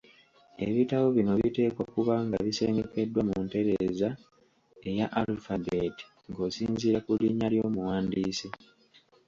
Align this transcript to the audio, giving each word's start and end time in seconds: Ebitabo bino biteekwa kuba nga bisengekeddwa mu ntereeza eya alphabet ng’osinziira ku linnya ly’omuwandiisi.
Ebitabo 0.67 1.05
bino 1.15 1.31
biteekwa 1.41 1.83
kuba 1.93 2.15
nga 2.25 2.37
bisengekeddwa 2.45 3.21
mu 3.29 3.35
ntereeza 3.45 4.09
eya 4.89 5.05
alphabet 5.21 5.95
ng’osinziira 6.29 6.99
ku 7.05 7.11
linnya 7.21 7.47
ly’omuwandiisi. 7.53 8.47